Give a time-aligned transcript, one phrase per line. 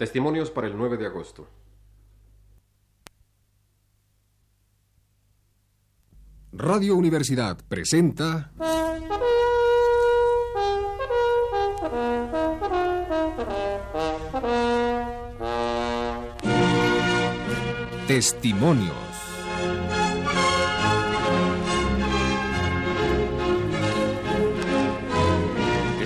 [0.00, 1.46] Testimonios para el 9 de agosto.
[6.52, 8.50] Radio Universidad presenta
[18.08, 19.09] Testimonios.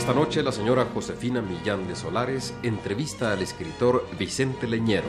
[0.04, 5.06] Esta noche la señora Josefina Millán de Solares entrevista al escritor Vicente Leñero.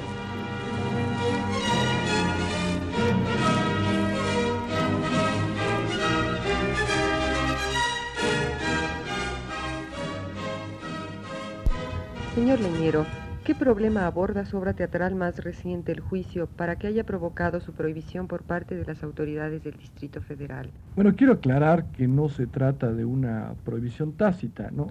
[12.34, 13.06] Señor Leñero,
[13.46, 17.74] ¿qué problema aborda su obra teatral más reciente, El Juicio, para que haya provocado su
[17.74, 20.72] prohibición por parte de las autoridades del Distrito Federal?
[20.96, 24.88] Bueno, quiero aclarar que no se trata de una prohibición tácita, ¿no?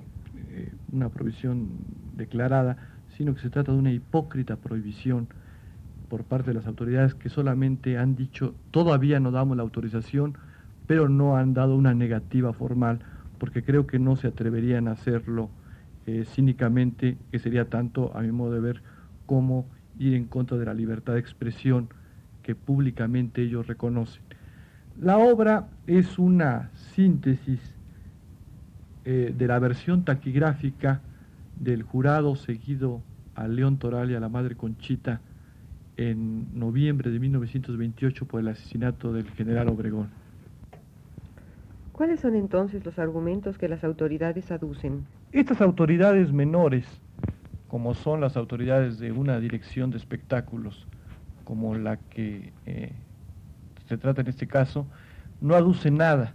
[0.50, 1.66] Eh, una prohibición
[2.16, 2.76] declarada,
[3.16, 5.26] sino que se trata de una hipócrita prohibición
[6.08, 10.38] por parte de las autoridades que solamente han dicho todavía no damos la autorización,
[10.86, 13.00] pero no han dado una negativa formal,
[13.38, 15.50] porque creo que no se atreverían a hacerlo
[16.06, 18.82] eh, cínicamente, que sería tanto, a mi modo de ver,
[19.26, 19.66] como
[19.98, 21.88] ir en contra de la libertad de expresión
[22.42, 24.22] que públicamente ellos reconocen.
[25.00, 27.60] La obra es una síntesis
[29.04, 31.00] eh, de la versión taquigráfica
[31.58, 33.00] del jurado seguido
[33.34, 35.20] a León Toral y a la Madre Conchita
[35.96, 40.08] en noviembre de 1928 por el asesinato del general Obregón.
[41.92, 45.04] ¿Cuáles son entonces los argumentos que las autoridades aducen?
[45.34, 46.86] Estas autoridades menores,
[47.66, 50.86] como son las autoridades de una dirección de espectáculos,
[51.42, 52.92] como la que eh,
[53.88, 54.86] se trata en este caso,
[55.40, 56.34] no aducen nada.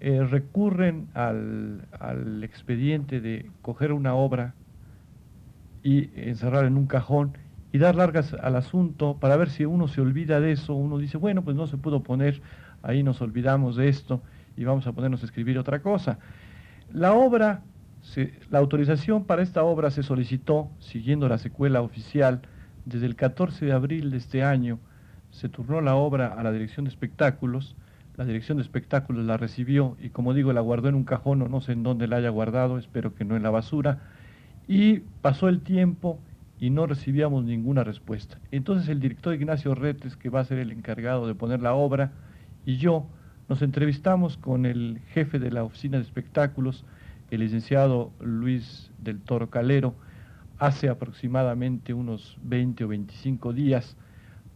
[0.00, 4.54] Eh, recurren al, al expediente de coger una obra
[5.84, 7.38] y encerrar en un cajón
[7.70, 11.16] y dar largas al asunto para ver si uno se olvida de eso, uno dice,
[11.16, 12.42] bueno, pues no se pudo poner,
[12.82, 14.20] ahí nos olvidamos de esto
[14.56, 16.18] y vamos a ponernos a escribir otra cosa.
[16.92, 17.62] La obra
[18.50, 22.42] la autorización para esta obra se solicitó, siguiendo la secuela oficial,
[22.84, 24.78] desde el 14 de abril de este año.
[25.30, 27.76] Se turnó la obra a la Dirección de Espectáculos.
[28.16, 31.48] La Dirección de Espectáculos la recibió y, como digo, la guardó en un cajón o
[31.48, 34.00] no sé en dónde la haya guardado, espero que no en la basura.
[34.68, 36.20] Y pasó el tiempo
[36.60, 38.38] y no recibíamos ninguna respuesta.
[38.50, 42.12] Entonces el director Ignacio Retes, que va a ser el encargado de poner la obra,
[42.64, 43.06] y yo
[43.48, 46.84] nos entrevistamos con el jefe de la oficina de espectáculos,
[47.34, 49.94] el licenciado Luis del Toro Calero
[50.58, 53.96] hace aproximadamente unos 20 o 25 días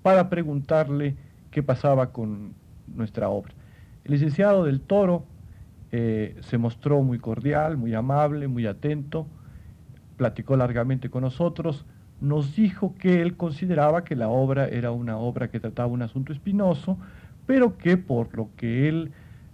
[0.03, 1.17] para preguntarle
[1.51, 2.55] qué pasaba con
[2.87, 3.53] nuestra obra.
[4.05, 5.27] El licenciado del Toro
[5.91, 9.27] eh, se mostró muy cordial, muy amable, muy atento,
[10.17, 11.85] platicó largamente con nosotros,
[12.21, 16.33] nos dijo que él consideraba que la obra era una obra que trataba un asunto
[16.33, 16.99] espinoso,
[17.47, 19.13] pero que por lo que él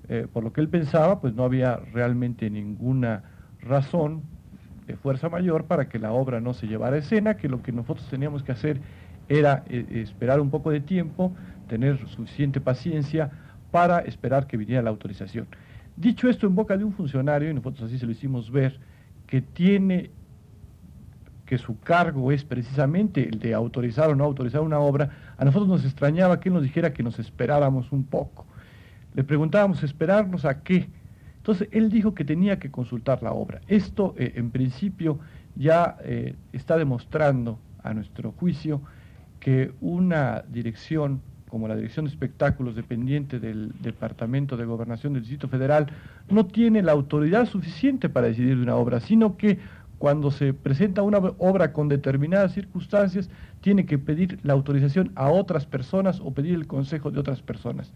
[0.08, 3.24] eh, por lo que él pensaba, pues no había realmente ninguna
[3.60, 4.22] razón
[4.86, 7.72] de fuerza mayor para que la obra no se llevara a escena, que lo que
[7.72, 8.80] nosotros teníamos que hacer
[9.28, 11.34] era eh, esperar un poco de tiempo,
[11.68, 13.30] tener suficiente paciencia
[13.70, 15.46] para esperar que viniera la autorización.
[15.96, 18.78] Dicho esto en boca de un funcionario, y nosotros así se lo hicimos ver,
[19.26, 20.10] que tiene
[21.46, 25.68] que su cargo es precisamente el de autorizar o no autorizar una obra, a nosotros
[25.68, 28.46] nos extrañaba que él nos dijera que nos esperáramos un poco.
[29.14, 30.88] Le preguntábamos, ¿esperarnos a qué?
[31.36, 33.60] Entonces él dijo que tenía que consultar la obra.
[33.68, 35.18] Esto eh, en principio
[35.56, 38.80] ya eh, está demostrando a nuestro juicio
[39.40, 41.20] que una dirección
[41.54, 45.86] como la Dirección de Espectáculos dependiente del Departamento de Gobernación del Distrito Federal
[46.28, 49.60] no tiene la autoridad suficiente para decidir de una obra, sino que
[49.98, 53.30] cuando se presenta una obra con determinadas circunstancias,
[53.60, 57.92] tiene que pedir la autorización a otras personas o pedir el consejo de otras personas.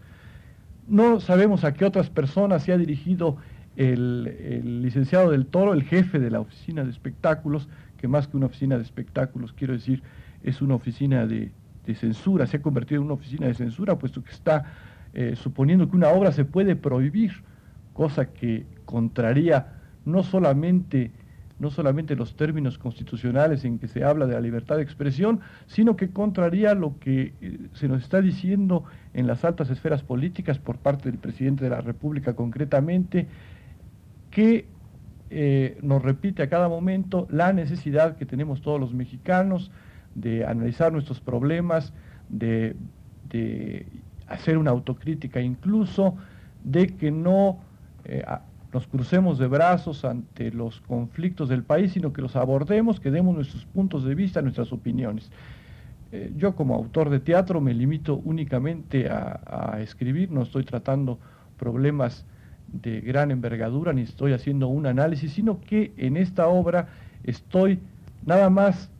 [0.89, 3.37] No sabemos a qué otras personas se ha dirigido
[3.75, 8.47] el, licenciado del Toro, el jefe de la oficina de espectáculos, que más que una
[8.47, 10.01] oficina de espectáculos, quiero decir,
[10.43, 11.51] es una oficina de,
[11.95, 14.63] censura, se ha convertido en una oficina de censura, puesto que está
[15.13, 17.31] eh, suponiendo que una obra se puede prohibir,
[17.93, 19.73] cosa que contraría
[20.05, 21.11] no solamente
[21.59, 25.95] no solamente los términos constitucionales en que se habla de la libertad de expresión, sino
[25.95, 30.77] que contraría lo que eh, se nos está diciendo en las altas esferas políticas por
[30.77, 33.27] parte del presidente de la República concretamente,
[34.31, 34.67] que
[35.29, 39.69] eh, nos repite a cada momento la necesidad que tenemos todos los mexicanos
[40.15, 41.93] de analizar nuestros problemas,
[42.29, 42.75] de,
[44.27, 46.15] hacer una autocrítica incluso,
[46.63, 47.59] de que no...
[48.05, 48.23] Eh,
[48.73, 53.35] nos crucemos de brazos ante los conflictos del país, sino que los abordemos, que demos
[53.35, 55.31] nuestros puntos de vista, nuestras opiniones.
[56.11, 61.19] Eh, yo como autor de teatro me limito únicamente a, escribir, no estoy tratando
[61.57, 62.25] problemas
[62.71, 66.89] de gran envergadura, ni estoy haciendo un análisis, sino que en esta obra
[67.23, 67.79] estoy
[68.25, 68.91] nada más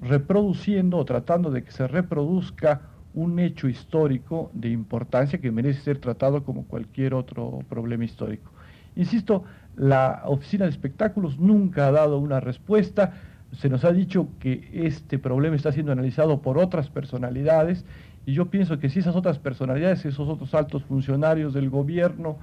[0.00, 2.82] reproduciendo o tratando de que se reproduzca
[3.14, 8.50] un hecho histórico de importancia que merece ser tratado como cualquier otro problema histórico.
[8.96, 9.44] Insisto,
[9.76, 13.12] la Oficina de Espectáculos nunca ha dado una respuesta,
[13.52, 17.84] se nos ha dicho que este problema está siendo analizado por otras personalidades
[18.26, 22.38] y yo pienso que si esas otras personalidades, esos otros altos funcionarios del gobierno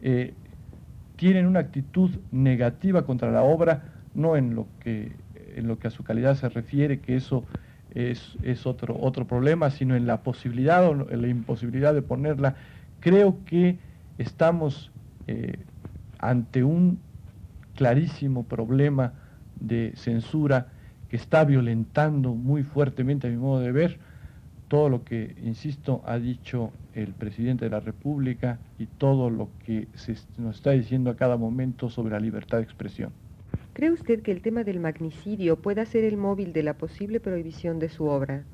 [0.00, 0.32] eh,
[1.16, 3.82] tienen una actitud negativa contra la obra,
[4.14, 5.12] no en lo que,
[5.84, 7.44] a su calidad se refiere, que eso
[7.94, 8.36] es,
[8.66, 12.56] otro, otro problema, sino en la posibilidad o en la imposibilidad de ponerla,
[13.00, 13.78] creo que
[14.18, 14.92] estamos
[15.26, 15.58] eh,
[16.18, 16.98] ante un
[17.74, 19.12] clarísimo problema
[19.60, 20.68] de censura
[21.08, 23.98] que está violentando muy fuertemente, a mi modo de ver,
[24.68, 29.88] todo lo que, insisto, ha dicho el presidente de la República y todo lo que
[29.94, 33.12] se nos está diciendo a cada momento sobre la libertad de expresión.
[33.74, 37.78] ¿Cree usted que el tema del magnicidio pueda ser el móvil de la posible prohibición
[37.78, 38.44] de su obra?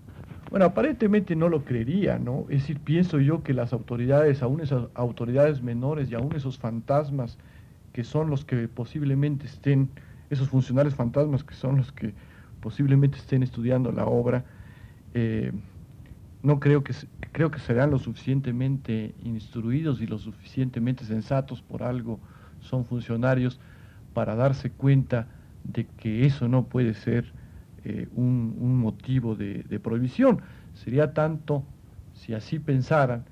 [0.50, 2.46] Bueno, aparentemente no lo creería, ¿no?
[2.48, 7.38] Es decir, pienso yo que las autoridades, aún esas autoridades menores y aún esos fantasmas
[7.92, 9.90] que son los que posiblemente estén
[10.28, 12.14] esos funcionarios fantasmas que son los que
[12.60, 14.44] posiblemente estén estudiando la obra,
[15.14, 15.52] eh,
[16.42, 16.94] no creo que,
[17.32, 22.20] creo que serán lo suficientemente instruidos y lo suficientemente sensatos por algo,
[22.60, 23.60] son funcionarios
[24.14, 25.28] para darse cuenta
[25.64, 27.34] de que eso no puede ser
[27.84, 30.40] eh, un, motivo de, prohibición.
[30.74, 31.64] Sería tanto,
[32.14, 33.24] si así pensaran,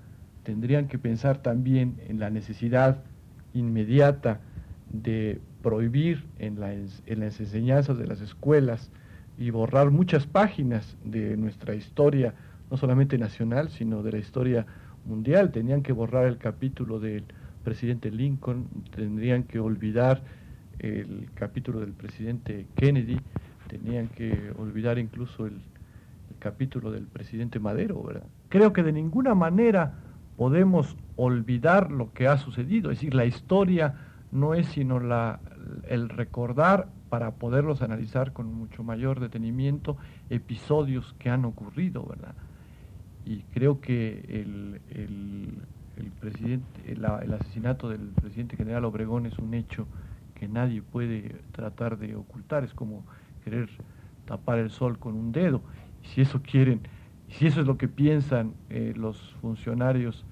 [0.43, 3.03] tendrían que pensar también en la necesidad
[3.55, 4.41] inmediata
[4.91, 6.59] de prohibir en,
[7.07, 8.91] en las enseñanzas de las escuelas
[9.37, 12.35] y borrar muchas páginas de nuestra historia,
[12.71, 14.67] no solamente nacional, sino de la historia
[15.05, 15.53] mundial.
[15.53, 17.25] Tenían que borrar el capítulo del
[17.65, 20.23] presidente Lincoln, tendrían que olvidar
[20.79, 23.19] el capítulo del presidente Kennedy,
[23.69, 28.27] tenían que olvidar incluso el, el capítulo del presidente Madero, ¿verdad?
[28.49, 29.95] Creo que de ninguna manera
[30.37, 33.95] podemos olvidar lo que ha sucedido, es decir, la historia
[34.31, 35.41] no es sino la,
[35.89, 39.97] el recordar para poderlos analizar con mucho mayor detenimiento
[40.29, 42.35] episodios que han ocurrido, ¿verdad?
[43.25, 49.87] Y creo que el, el, presidente, el, asesinato del presidente general Obregón es un hecho
[50.35, 53.05] que nadie puede tratar de ocultar, es como
[53.49, 53.69] querer
[54.27, 55.63] tapar el sol con un dedo.
[56.03, 56.83] Y si eso quieren,
[57.29, 60.25] si eso es lo que piensan eh, los funcionarios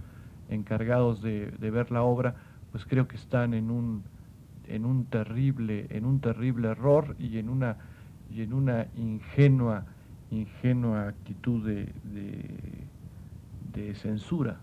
[0.51, 2.37] encargados de, ver la obra,
[2.73, 4.03] pues creo que están en un,
[4.69, 7.79] en un terrible, en un terrible error y en una,
[8.31, 9.87] y en una ingenua,
[10.31, 11.89] ingenua actitud de,
[13.75, 14.59] de, censura.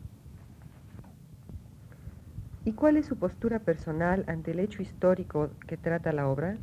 [2.66, 6.58] ¿Y cuál es su postura personal ante el hecho histórico que trata la obra?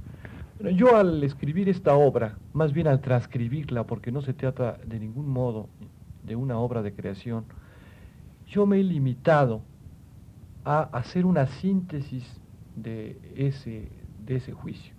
[0.68, 5.28] Yo al escribir esta obra, más bien al transcribirla, porque no se trata de ningún
[5.28, 5.68] modo
[6.24, 7.44] de una obra de creación,
[8.46, 9.62] yo me he limitado
[10.64, 12.40] a hacer una síntesis
[12.76, 13.88] de ese,
[14.26, 14.94] de ese juicio.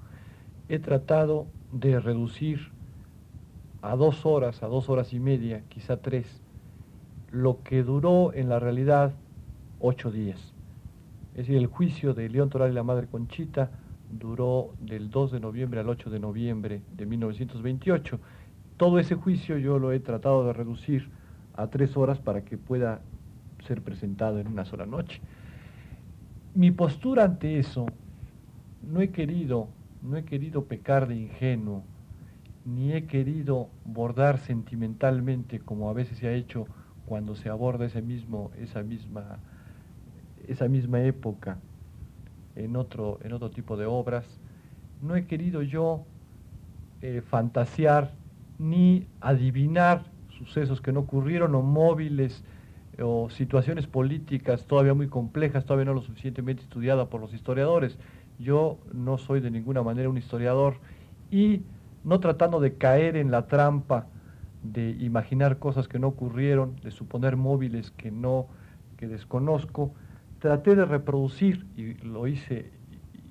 [0.69, 2.71] He tratado de reducir
[3.81, 6.41] a dos horas, a dos horas y media, quizá tres,
[7.31, 9.13] lo que duró en la realidad
[9.79, 10.53] ocho días.
[11.31, 13.71] Es decir, el juicio de León Toral y la Madre Conchita
[14.11, 18.19] duró del 2 de noviembre al 8 de noviembre de 1928.
[18.77, 21.09] Todo ese juicio yo lo he tratado de reducir
[21.53, 23.01] a tres horas para que pueda
[23.65, 25.21] ser presentado en una sola noche
[26.53, 27.85] mi postura ante eso,
[28.81, 29.69] no he querido,
[30.01, 31.83] no he querido pecar de ingenuo,
[32.65, 36.65] ni he querido bordar sentimentalmente como a veces se ha hecho
[37.05, 39.39] cuando se aborda ese mismo, esa misma,
[40.47, 41.57] esa misma época
[42.55, 44.25] en otro, en otro tipo de obras.
[45.01, 46.03] No he querido yo
[47.01, 48.11] eh, fantasear
[48.59, 50.03] ni adivinar
[50.37, 52.43] sucesos que no ocurrieron o móviles
[53.01, 57.97] o situaciones políticas todavía muy complejas, todavía no lo suficientemente estudiadas por los historiadores.
[58.37, 60.75] Yo no soy de ninguna manera un historiador
[61.31, 61.63] y
[62.03, 64.07] no tratando de caer en la trampa
[64.63, 68.47] de imaginar cosas que no ocurrieron, de suponer móviles que no
[68.97, 69.93] que desconozco,
[70.41, 72.71] traté de reproducir y lo hice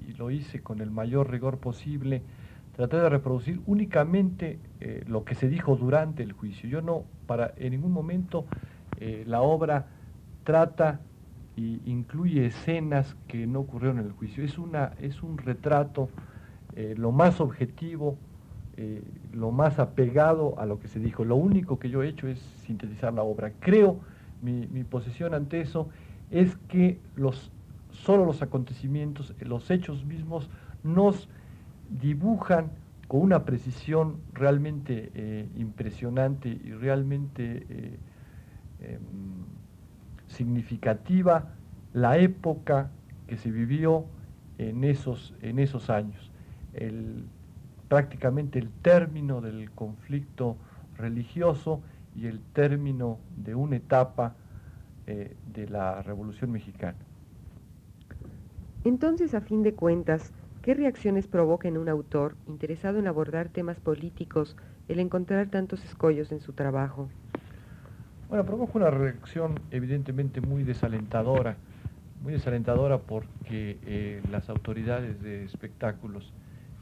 [0.07, 2.23] y lo hice con el mayor rigor posible,
[2.77, 6.69] traté de reproducir únicamente eh, lo que se dijo durante el juicio.
[6.69, 8.47] Yo no para en ningún momento
[8.99, 9.87] eh, la obra
[10.45, 11.01] trata
[11.57, 14.45] y incluye escenas que no ocurrieron en el juicio.
[14.45, 16.09] Es, una, es un retrato
[16.77, 18.17] eh, lo más objetivo,
[19.35, 21.23] lo más apegado a lo que se dijo.
[21.23, 23.53] Lo único que yo he hecho es sintetizar la obra.
[23.61, 23.99] Creo,
[24.41, 25.91] mi posición ante eso
[26.31, 27.51] es que los,
[27.91, 30.49] solo los acontecimientos, los hechos mismos
[30.83, 31.29] nos
[32.01, 32.71] dibujan
[33.09, 37.99] con una precisión realmente eh, impresionante y realmente
[38.81, 39.01] em,
[40.29, 41.53] significativa
[41.93, 42.91] la época
[43.27, 44.05] que se vivió
[44.59, 46.31] en esos, en esos años.
[47.89, 50.57] Prácticamente el término del conflicto
[50.97, 51.83] religioso
[52.15, 54.37] y el término de una etapa
[55.11, 56.97] eh, de la Revolución Mexicana.
[58.85, 63.81] Entonces, a fin de cuentas, ¿qué reacciones provoca en un autor interesado en abordar temas
[63.81, 67.09] políticos el encontrar tantos escollos en su trabajo?
[68.29, 71.57] Bueno, provoca una reacción evidentemente muy desalentadora,
[72.23, 76.33] muy desalentadora porque eh, las autoridades de espectáculos,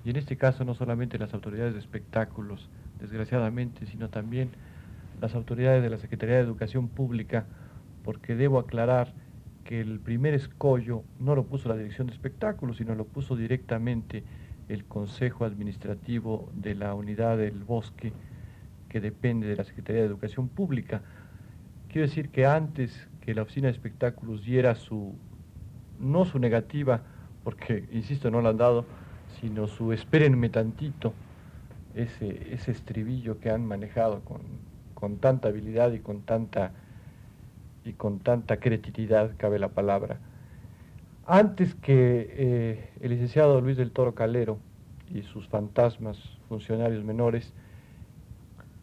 [0.05, 2.69] y en este caso no solamente las autoridades de espectáculos,
[3.01, 4.51] desgraciadamente, sino también
[5.21, 7.47] las autoridades de la Secretaría de Educación Pública,
[8.05, 9.15] porque debo aclarar
[9.65, 14.25] que el primer escollo no lo puso la Dirección de Espectáculos, sino lo puso directamente
[14.69, 18.13] el Consejo Administrativo de la Unidad del Bosque,
[18.89, 21.03] que depende de la Secretaría de Educación Pública.
[21.89, 25.15] Quiero decir que antes que la oficina de espectáculos diera su,
[25.99, 27.03] no su negativa,
[27.45, 28.87] porque, insisto, no la han dado,
[29.41, 31.13] sino su espérenme tantito,
[31.95, 34.41] ese, ese estribillo que han manejado con,
[34.95, 36.73] con tanta habilidad y con tanta,
[37.89, 40.19] y con tanta creatividad, cabe la palabra.
[41.27, 44.59] Antes que eh, el licenciado Luis del Toro Calero
[45.13, 46.19] y sus fantasmas
[46.49, 47.53] funcionarios menores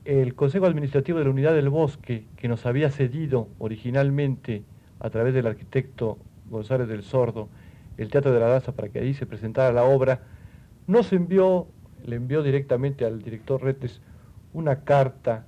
[0.05, 4.63] el Consejo Administrativo de la Unidad del Bosque, que nos había cedido originalmente
[4.99, 6.19] a través del arquitecto
[6.49, 7.49] González del Sordo,
[7.97, 10.21] el Teatro de la Danza para que ahí se presentara la obra,
[10.85, 11.67] nos envió,
[12.05, 13.99] le envió directamente al director Retes
[14.53, 15.47] una carta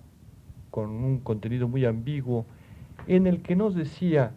[0.71, 2.47] con un contenido muy ambiguo
[3.07, 4.31] en el que nos decía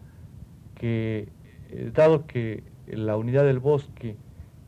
[0.75, 1.27] que,
[1.69, 4.15] eh, dado que la unidad del bosque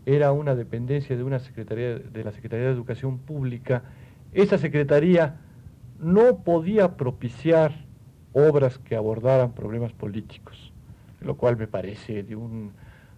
[0.05, 3.83] era una dependencia de una secretaría de la Secretaría de Educación Pública,
[4.33, 5.37] esa secretaría
[5.99, 7.85] no podía propiciar
[8.33, 10.73] obras que abordaran problemas políticos,
[11.21, 12.71] lo cual me parece de, un,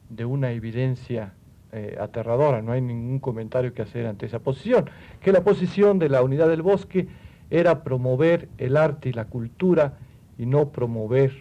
[0.10, 1.34] de una evidencia
[1.72, 4.90] eh, aterradora, no hay ningún comentario que hacer ante esa posición,
[5.22, 7.08] que la posición de la unidad del bosque
[7.50, 9.98] era promover el arte y la cultura
[10.38, 11.32] y no promover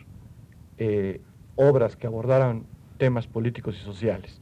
[0.78, 1.20] eh,
[1.56, 2.64] obras que abordaran
[2.98, 4.40] temas políticos y sociales,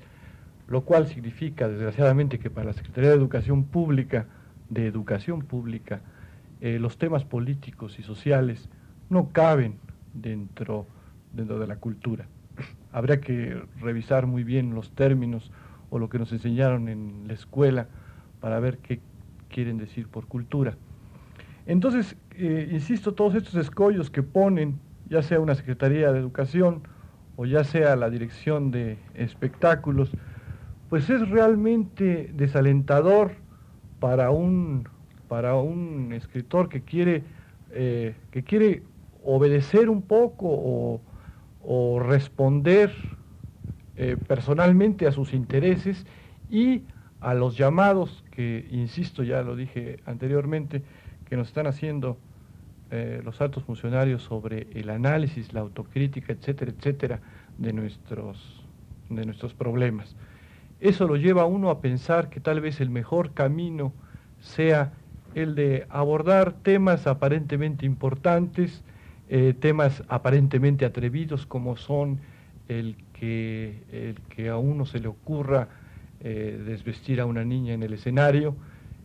[0.68, 4.26] lo cual significa desgraciadamente que para la Secretaría de Educación Pública,
[4.68, 6.00] de Educación Pública,
[6.60, 8.68] eh, los temas políticos y sociales
[9.10, 9.78] no caben
[10.14, 10.86] dentro,
[11.32, 12.26] dentro de la cultura.
[12.92, 15.50] Habría que revisar muy bien los términos
[15.90, 17.88] o lo que nos enseñaron en la escuela
[18.40, 19.00] para ver qué
[19.48, 20.76] quieren decir por cultura.
[21.66, 24.78] Entonces, eh, insisto, todos estos escollos que ponen,
[25.08, 26.82] ya sea una Secretaría de Educación
[27.36, 30.10] o ya sea la Dirección de Espectáculos,
[30.88, 33.32] pues es realmente desalentador
[34.00, 34.86] para un
[35.32, 37.24] para un escritor que quiere,
[37.70, 38.82] eh, que quiere
[39.24, 41.00] obedecer un poco
[41.64, 42.92] o, responder
[43.96, 46.04] eh, personalmente a sus intereses
[46.50, 46.82] y
[47.20, 50.82] a los llamados que, insisto, ya lo dije anteriormente,
[51.32, 52.18] que nos están haciendo
[52.90, 57.20] eh, los altos funcionarios sobre el análisis, la autocrítica, etcétera, etcétera,
[57.56, 58.62] de nuestros,
[59.08, 60.14] de nuestros problemas.
[60.78, 63.94] Eso lo lleva a uno a pensar que tal vez el mejor camino
[64.40, 64.92] sea
[65.34, 68.84] el de abordar temas aparentemente importantes,
[69.30, 72.20] eh, temas aparentemente atrevidos como son
[72.68, 75.68] el que, el que a uno se le ocurra
[76.20, 78.54] eh, desvestir a una niña en el escenario,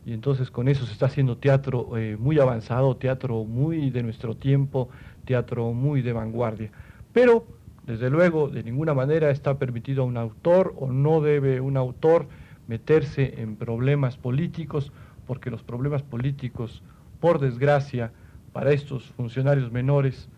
[0.07, 4.37] y entonces con eso se está haciendo teatro eh, muy avanzado, teatro muy de nuestro
[4.37, 4.87] tiempo,
[5.25, 6.71] teatro muy de vanguardia.
[7.11, 7.45] Pero,
[7.85, 12.29] desde luego, de ninguna manera está permitido a un autor o no debe un autor
[12.69, 14.93] meterse en problemas políticos
[15.25, 16.83] porque los problemas políticos,
[17.19, 18.13] por desgracia,
[18.53, 20.29] para estos funcionarios menores,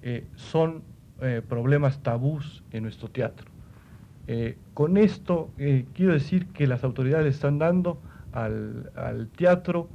[0.00, 0.84] eh, son
[1.20, 3.50] eh, problemas tabús en nuestro teatro.
[4.72, 8.00] Con esto quiero decir que las autoridades están dando
[8.32, 9.88] al, teatro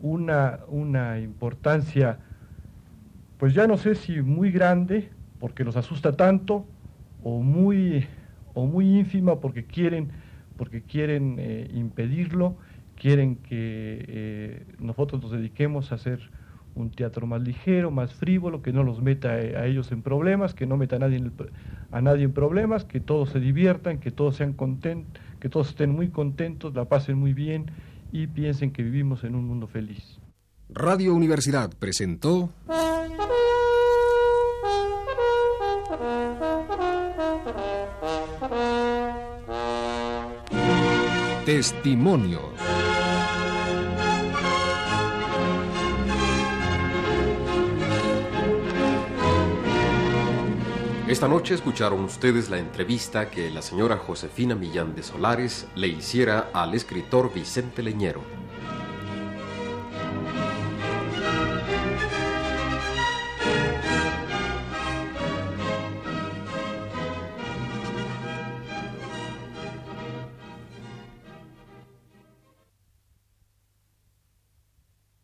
[0.00, 2.18] una, una, importancia,
[3.38, 6.66] pues ya no sé si muy grande, porque los asusta tanto,
[7.22, 8.06] o muy,
[8.54, 10.10] o muy ínfima porque quieren,
[10.56, 11.40] porque quieren
[11.74, 12.56] impedirlo
[12.98, 16.20] quieren que eh, nosotros nos dediquemos a hacer
[16.74, 20.66] un teatro más ligero, más frívolo, que no los meta a ellos en problemas, que
[20.66, 21.22] no meta a nadie
[21.90, 25.90] a nadie en problemas, que todos se diviertan, que todos sean contentos, que todos estén
[25.90, 27.70] muy contentos, la pasen muy bien
[28.12, 30.18] y piensen que vivimos en un mundo feliz.
[30.68, 32.50] Radio Universidad presentó
[41.46, 42.57] Testimonios.
[51.08, 56.50] Esta noche escucharon ustedes la entrevista que la señora Josefina Millán de Solares le hiciera
[56.52, 58.20] al escritor Vicente Leñero.